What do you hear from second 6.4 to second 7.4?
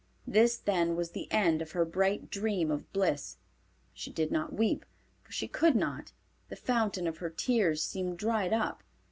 The fountain of her